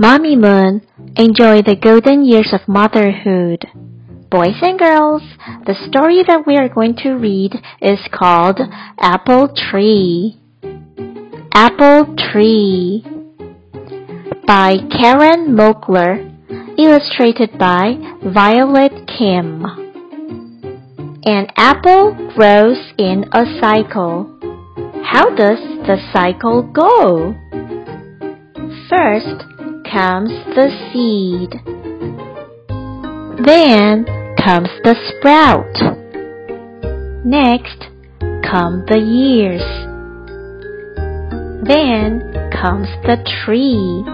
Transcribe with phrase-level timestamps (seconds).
[0.00, 0.80] Mamimoon,
[1.16, 3.66] enjoy the golden years of motherhood.
[4.30, 5.20] Boys and girls,
[5.66, 8.58] the story that we are going to read is called
[8.98, 10.40] Apple Tree.
[11.52, 13.04] Apple Tree
[14.46, 16.32] by Karen Mockler,
[16.78, 17.92] illustrated by
[18.24, 19.66] Violet Kim.
[21.26, 24.32] An apple grows in a cycle.
[25.04, 27.34] How does the cycle go?
[28.88, 29.44] First
[29.92, 31.50] comes the seed.
[33.44, 34.04] Then
[34.36, 35.74] comes the sprout.
[37.24, 37.88] Next
[38.48, 39.62] come the years.
[41.66, 42.20] Then
[42.52, 44.04] comes the tree.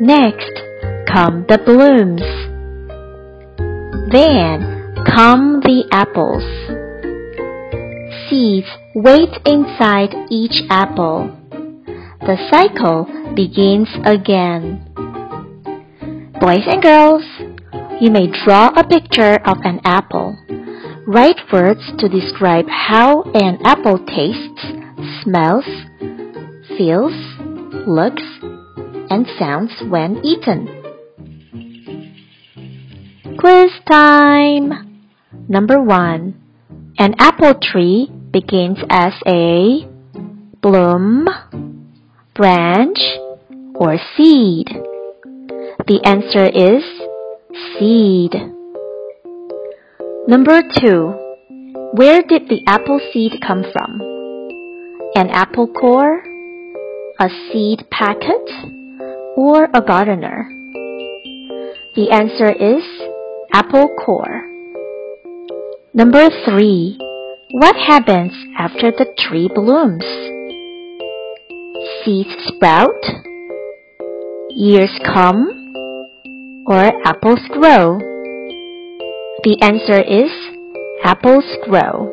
[0.00, 0.62] Next
[1.12, 2.22] come the blooms.
[4.10, 6.44] Then come the apples.
[8.30, 11.43] Seeds wait inside each apple.
[12.24, 14.80] The cycle begins again.
[16.40, 17.22] Boys and girls,
[18.00, 20.34] you may draw a picture of an apple.
[21.06, 24.64] Write words to describe how an apple tastes,
[25.22, 25.66] smells,
[26.78, 27.12] feels,
[27.86, 28.24] looks,
[29.10, 30.82] and sounds when eaten.
[33.38, 35.10] Quiz time!
[35.46, 36.40] Number one.
[36.98, 39.86] An apple tree begins as a
[40.62, 41.28] bloom,
[42.34, 42.98] branch,
[43.76, 44.66] or seed.
[45.86, 46.82] The answer is
[47.78, 48.34] seed.
[50.26, 51.14] Number two.
[51.94, 54.00] Where did the apple seed come from?
[55.14, 56.24] An apple core,
[57.20, 58.50] a seed packet,
[59.36, 60.48] or a gardener?
[61.94, 62.82] The answer is
[63.52, 64.42] apple core.
[65.94, 66.98] Number three.
[67.52, 70.23] What happens after the tree blooms?
[72.04, 73.00] Seeds sprout,
[74.50, 75.48] years come,
[76.66, 77.96] or apples grow?
[79.42, 80.30] The answer is
[81.02, 82.12] apples grow.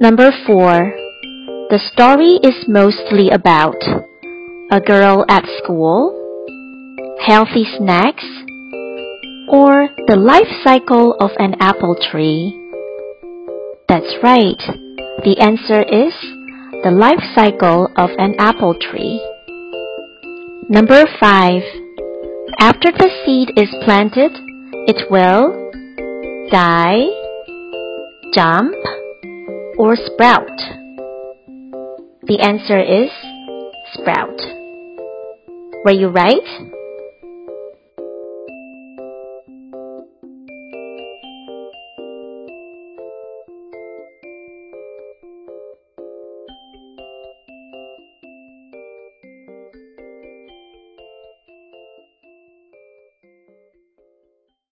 [0.00, 0.92] Number four.
[1.70, 3.80] The story is mostly about
[4.72, 6.10] a girl at school,
[7.24, 8.26] healthy snacks,
[9.48, 12.50] or the life cycle of an apple tree.
[13.88, 14.58] That's right.
[15.22, 16.12] The answer is
[16.82, 19.22] the life cycle of an apple tree.
[20.68, 21.62] Number 5.
[22.58, 24.32] After the seed is planted,
[24.88, 25.70] it will
[26.50, 27.06] die,
[28.34, 28.74] jump,
[29.78, 30.58] or sprout.
[32.26, 33.10] The answer is
[33.94, 34.40] sprout.
[35.84, 36.81] Were you right?